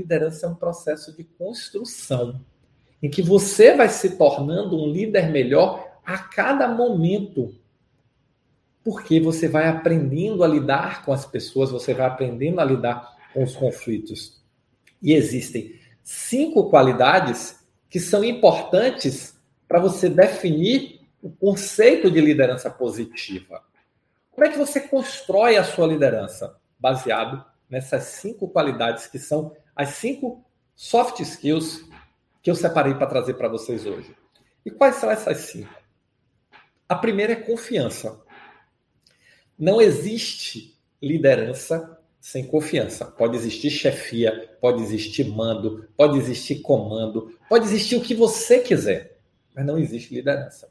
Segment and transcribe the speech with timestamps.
[0.00, 2.40] Liderança é um processo de construção,
[3.02, 7.54] em que você vai se tornando um líder melhor a cada momento.
[8.82, 13.42] Porque você vai aprendendo a lidar com as pessoas, você vai aprendendo a lidar com
[13.42, 14.42] os conflitos.
[15.02, 17.60] E existem cinco qualidades
[17.90, 19.38] que são importantes
[19.68, 23.62] para você definir o conceito de liderança positiva.
[24.30, 26.56] Como é que você constrói a sua liderança?
[26.78, 30.44] Baseado nessas cinco qualidades que são as cinco
[30.76, 31.88] soft skills
[32.42, 34.14] que eu separei para trazer para vocês hoje.
[34.62, 35.74] E quais são essas cinco?
[36.86, 38.20] A primeira é confiança.
[39.58, 43.06] Não existe liderança sem confiança.
[43.06, 49.18] Pode existir chefia, pode existir mando, pode existir comando, pode existir o que você quiser,
[49.54, 50.70] mas não existe liderança.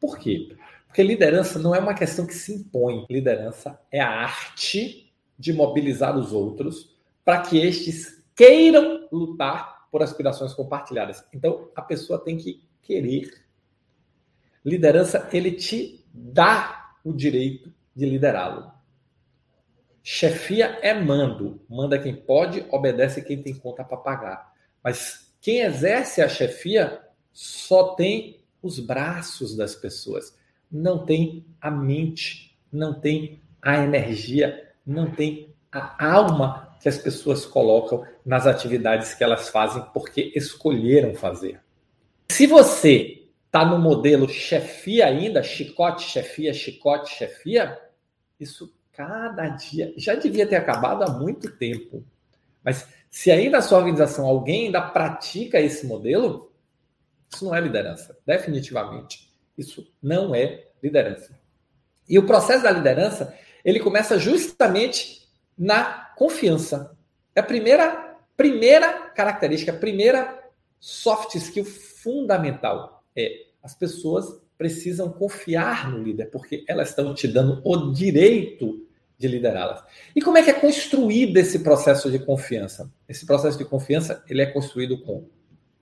[0.00, 0.56] Por quê?
[0.88, 3.06] Porque liderança não é uma questão que se impõe.
[3.08, 10.54] Liderança é a arte de mobilizar os outros para que estes queiram lutar por aspirações
[10.54, 11.24] compartilhadas.
[11.34, 13.44] Então, a pessoa tem que querer.
[14.64, 18.70] Liderança, ele te dá o direito de liderá-lo.
[20.04, 21.60] Chefia é mando.
[21.68, 24.52] Manda quem pode, obedece quem tem conta para pagar.
[24.84, 27.02] Mas quem exerce a chefia
[27.32, 30.36] só tem os braços das pessoas,
[30.70, 37.44] não tem a mente, não tem a energia, não tem a alma que as pessoas
[37.44, 41.60] colocam nas atividades que elas fazem porque escolheram fazer.
[42.30, 47.78] Se você está no modelo chefia ainda, chicote, chefia, chicote, chefia,
[48.38, 52.04] isso cada dia já devia ter acabado há muito tempo.
[52.62, 56.52] Mas se ainda na sua organização alguém ainda pratica esse modelo,
[57.32, 59.32] isso não é liderança, definitivamente.
[59.56, 61.38] Isso não é liderança.
[62.08, 63.34] E o processo da liderança,
[63.64, 65.17] ele começa justamente
[65.58, 66.96] na confiança.
[67.34, 70.38] É a primeira, primeira característica, a primeira
[70.78, 73.02] soft skill fundamental.
[73.16, 78.86] É as pessoas precisam confiar no líder, porque elas estão te dando o direito
[79.18, 79.82] de liderá-las.
[80.14, 82.90] E como é que é construído esse processo de confiança?
[83.08, 85.28] Esse processo de confiança ele é construído com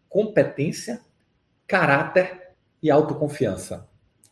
[0.09, 1.01] competência,
[1.67, 3.89] caráter e autoconfiança.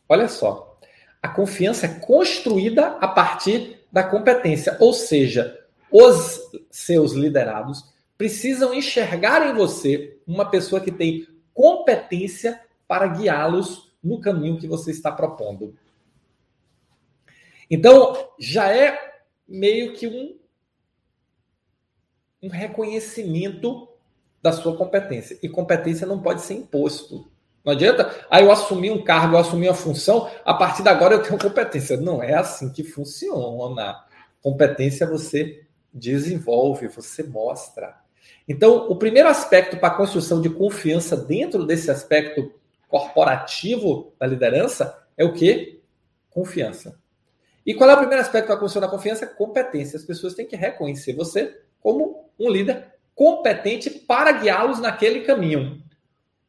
[0.09, 0.79] Olha só,
[1.21, 5.57] a confiança é construída a partir da competência, ou seja,
[5.89, 14.19] os seus liderados precisam enxergar em você uma pessoa que tem competência para guiá-los no
[14.19, 15.77] caminho que você está propondo.
[17.71, 20.37] Então, já é meio que um,
[22.43, 23.87] um reconhecimento
[24.41, 25.39] da sua competência.
[25.41, 27.31] E competência não pode ser imposto.
[27.65, 31.15] Não adianta, aí eu assumi um cargo, eu assumi uma função, a partir de agora
[31.15, 31.97] eu tenho competência.
[31.97, 34.03] Não é assim que funciona.
[34.39, 37.95] Competência você desenvolve, você mostra.
[38.47, 42.53] Então, o primeiro aspecto para a construção de confiança dentro desse aspecto
[42.87, 45.81] corporativo da liderança é o que?
[46.29, 46.99] Confiança.
[47.65, 49.25] E qual é o primeiro aspecto da construção da confiança?
[49.25, 49.97] Competência.
[49.97, 55.81] As pessoas têm que reconhecer você como um líder competente para guiá-los naquele caminho.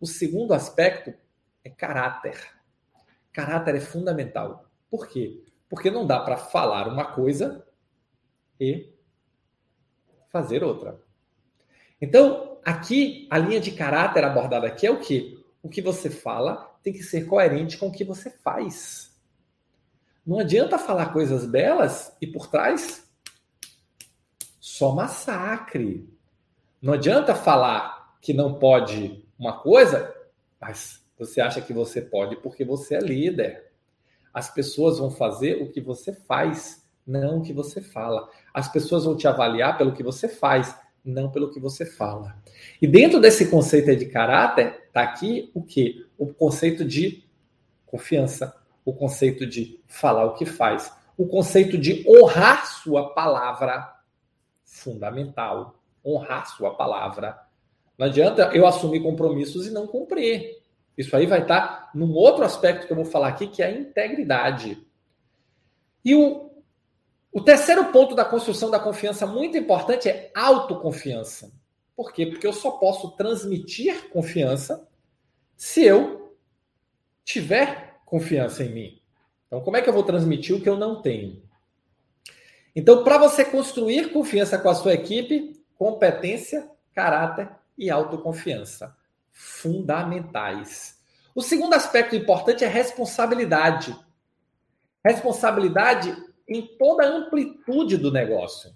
[0.01, 1.15] O segundo aspecto
[1.65, 2.37] é caráter.
[3.33, 4.71] Caráter é fundamental.
[4.91, 5.43] Por quê?
[5.69, 7.67] Porque não dá para falar uma coisa
[8.61, 8.93] e
[10.31, 11.01] fazer outra.
[12.01, 15.43] Então, aqui, a linha de caráter abordada aqui é o que?
[15.63, 19.13] O que você fala tem que ser coerente com o que você faz.
[20.27, 23.09] Não adianta falar coisas belas e por trás
[24.61, 26.09] só massacre.
[26.83, 30.15] Não adianta falar que não pode uma coisa,
[30.61, 33.73] mas você acha que você pode porque você é líder.
[34.33, 38.29] As pessoas vão fazer o que você faz, não o que você fala.
[38.53, 42.37] As pessoas vão te avaliar pelo que você faz, não pelo que você fala.
[42.81, 46.07] E dentro desse conceito de caráter, está aqui o que?
[46.19, 47.25] O conceito de
[47.87, 48.55] confiança,
[48.85, 53.97] o conceito de falar o que faz, o conceito de honrar sua palavra,
[54.65, 55.81] fundamental.
[56.05, 57.46] Honrar sua palavra.
[57.99, 60.59] Não adianta eu assumir compromissos e não cumprir.
[60.97, 63.71] Isso aí vai estar num outro aspecto que eu vou falar aqui, que é a
[63.71, 64.79] integridade.
[66.05, 66.51] E o,
[67.33, 71.53] o terceiro ponto da construção da confiança muito importante é autoconfiança.
[71.95, 72.27] Por quê?
[72.27, 74.87] Porque eu só posso transmitir confiança
[75.57, 76.35] se eu
[77.25, 79.03] tiver confiança em mim.
[79.47, 81.43] Então, como é que eu vou transmitir o que eu não tenho?
[82.75, 88.97] Então, para você construir confiança com a sua equipe, competência, caráter e autoconfiança.
[89.33, 90.99] Fundamentais.
[91.35, 93.95] O segundo aspecto importante é responsabilidade.
[95.05, 96.17] Responsabilidade
[96.49, 98.75] em toda a amplitude do negócio.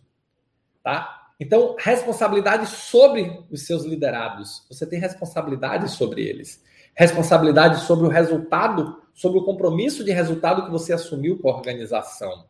[0.83, 1.33] Tá?
[1.41, 4.67] Então, responsabilidade sobre os seus liderados.
[4.69, 6.63] Você tem responsabilidade sobre eles.
[6.95, 12.45] Responsabilidade sobre o resultado, sobre o compromisso de resultado que você assumiu com a organização.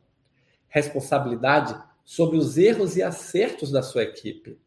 [0.69, 4.59] Responsabilidade sobre os erros e acertos da sua equipe.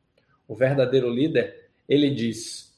[0.47, 2.73] O verdadeiro líder, ele diz: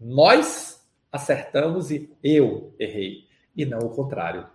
[0.00, 3.26] Nós acertamos e eu errei,
[3.56, 4.46] e não o contrário.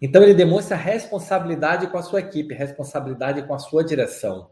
[0.00, 4.50] Então ele demonstra responsabilidade com a sua equipe, responsabilidade com a sua direção.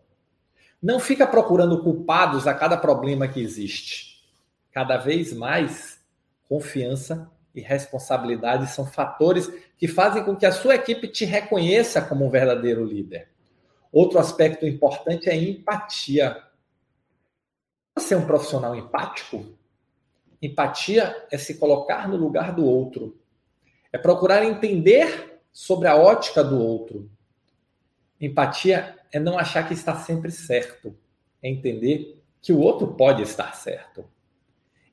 [0.81, 4.23] Não fica procurando culpados a cada problema que existe.
[4.71, 5.99] Cada vez mais,
[6.49, 12.27] confiança e responsabilidade são fatores que fazem com que a sua equipe te reconheça como
[12.27, 13.29] um verdadeiro líder.
[13.91, 16.37] Outro aspecto importante é empatia.
[18.11, 19.45] É um profissional empático?
[20.41, 23.19] Empatia é se colocar no lugar do outro.
[23.93, 27.11] É procurar entender sobre a ótica do outro.
[28.21, 30.97] Empatia é não achar que está sempre certo,
[31.43, 34.05] é entender que o outro pode estar certo.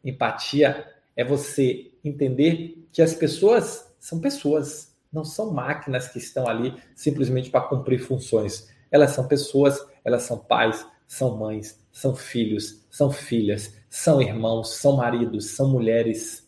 [0.04, 6.76] Empatia é você entender que as pessoas são pessoas, não são máquinas que estão ali
[6.96, 8.70] simplesmente para cumprir funções.
[8.92, 14.98] Elas são pessoas, elas são pais, são mães, são filhos, são filhas, são irmãos, são
[14.98, 16.48] maridos, são mulheres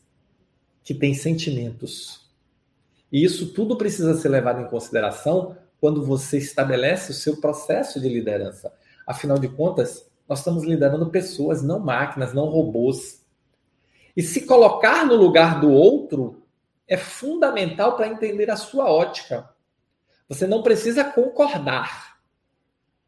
[0.83, 2.27] que têm sentimentos.
[3.11, 8.09] E isso tudo precisa ser levado em consideração quando você estabelece o seu processo de
[8.09, 8.73] liderança.
[9.05, 13.23] Afinal de contas, nós estamos liderando pessoas, não máquinas, não robôs.
[14.15, 16.43] E se colocar no lugar do outro
[16.87, 19.49] é fundamental para entender a sua ótica.
[20.27, 22.06] Você não precisa concordar,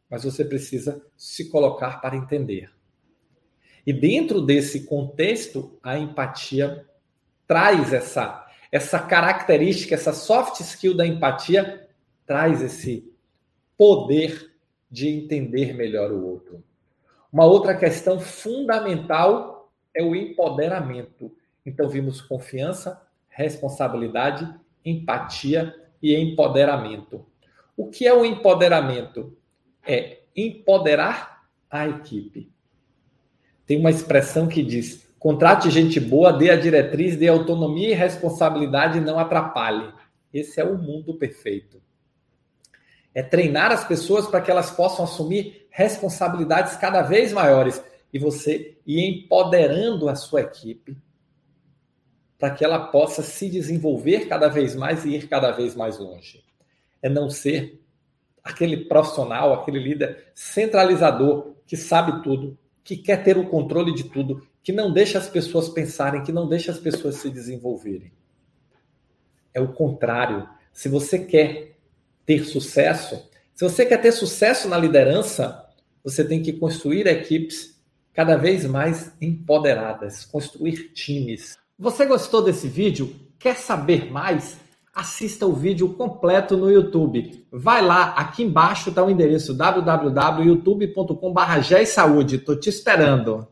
[0.09, 2.71] mas você precisa se colocar para entender.
[3.85, 6.85] E dentro desse contexto, a empatia
[7.47, 11.87] traz essa essa característica, essa soft skill da empatia
[12.25, 13.11] traz esse
[13.77, 14.51] poder
[14.89, 16.63] de entender melhor o outro.
[17.31, 21.35] Uma outra questão fundamental é o empoderamento.
[21.65, 24.47] Então, vimos confiança, responsabilidade,
[24.83, 27.25] empatia e empoderamento.
[27.75, 29.37] O que é o empoderamento?
[29.91, 32.51] É empoderar a equipe.
[33.65, 38.99] Tem uma expressão que diz: contrate gente boa, dê a diretriz, dê autonomia e responsabilidade,
[38.99, 39.91] não atrapalhe.
[40.31, 41.81] Esse é o mundo perfeito.
[43.15, 47.83] É treinar as pessoas para que elas possam assumir responsabilidades cada vez maiores
[48.13, 50.95] e você ir empoderando a sua equipe
[52.37, 56.43] para que ela possa se desenvolver cada vez mais e ir cada vez mais longe.
[57.01, 57.81] É não ser
[58.43, 64.47] aquele profissional, aquele líder centralizador que sabe tudo, que quer ter o controle de tudo,
[64.63, 68.11] que não deixa as pessoas pensarem, que não deixa as pessoas se desenvolverem.
[69.53, 70.47] É o contrário.
[70.71, 71.75] Se você quer
[72.25, 75.65] ter sucesso, se você quer ter sucesso na liderança,
[76.03, 77.79] você tem que construir equipes
[78.13, 81.57] cada vez mais empoderadas, construir times.
[81.77, 83.15] Você gostou desse vídeo?
[83.37, 84.57] Quer saber mais?
[84.99, 87.45] Assista o vídeo completo no YouTube.
[87.49, 92.35] Vai lá, aqui embaixo está o endereço www.youtube.com.br.
[92.35, 93.47] Estou te esperando.